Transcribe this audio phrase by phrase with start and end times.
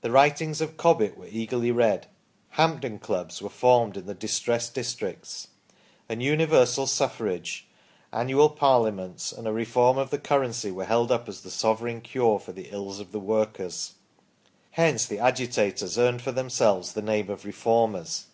[0.00, 2.08] The writings of Cobbett were eagerly read;
[2.58, 5.46] Hampden clubs were formed in the distressed dis tricts;
[6.08, 7.68] and Universal Suffrage,
[8.12, 12.72] Annual Parliaments, and a Reform of the Currency were heid_ up asjhe sovereign cure torjhe
[12.72, 13.92] ills of the workers.
[14.72, 18.26] "Hence the agitators earned for themselves the name of" Reformers".